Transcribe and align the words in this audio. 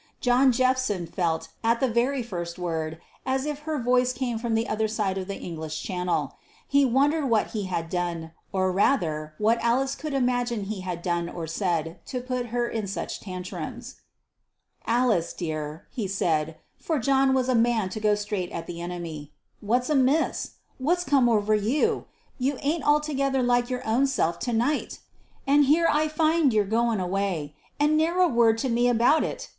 John 0.19 0.51
Jephson 0.51 1.05
felt, 1.05 1.49
at 1.63 1.79
the 1.79 1.87
very 1.87 2.23
first 2.23 2.57
word, 2.57 2.99
as 3.23 3.45
if 3.45 3.59
her 3.69 3.77
voice 3.79 4.13
came 4.13 4.39
from 4.39 4.55
the 4.55 4.67
other 4.67 4.87
side 4.87 5.15
of 5.19 5.27
the 5.27 5.37
English 5.37 5.83
Channel. 5.83 6.35
He 6.67 6.83
wondered 6.83 7.27
what 7.27 7.51
he 7.51 7.65
had 7.65 7.87
done, 7.87 8.31
or 8.51 8.71
rather 8.71 9.35
what 9.37 9.59
Alice 9.61 9.93
could 9.93 10.15
imagine 10.15 10.63
he 10.63 10.81
had 10.81 11.03
done 11.03 11.29
or 11.29 11.45
said, 11.45 11.99
to 12.07 12.19
put 12.19 12.47
her 12.47 12.67
in 12.67 12.87
such 12.87 13.19
tantrums. 13.19 13.97
"Alice, 14.87 15.33
my 15.35 15.37
dear," 15.37 15.87
he 15.91 16.07
said 16.07 16.57
for 16.79 16.97
John 16.97 17.35
was 17.35 17.47
a 17.47 17.53
man 17.53 17.89
to 17.89 17.99
go 17.99 18.15
straight 18.15 18.51
at 18.51 18.65
the 18.65 18.81
enemy, 18.81 19.31
"what's 19.59 19.87
amiss? 19.91 20.53
What's 20.79 21.03
come 21.03 21.29
over 21.29 21.53
you? 21.53 22.07
You 22.39 22.57
ain't 22.63 22.83
altogether 22.83 23.43
like 23.43 23.69
your 23.69 23.85
own 23.87 24.07
self 24.07 24.39
to 24.39 24.51
night! 24.51 24.97
And 25.45 25.65
here 25.65 25.87
I 25.91 26.07
find 26.07 26.51
you're 26.51 26.65
goin' 26.65 26.99
away, 26.99 27.53
and 27.79 27.95
ne'er 27.97 28.17
a 28.17 28.27
word 28.27 28.57
to 28.65 28.69
me 28.69 28.87
about 28.87 29.23
it! 29.23 29.49